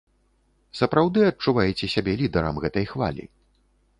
[0.79, 3.23] Сапраўды адчуваеце сябе лідарам гэтай хвалі?